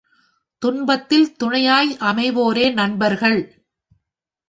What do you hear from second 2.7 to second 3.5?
நண்பர்கள்.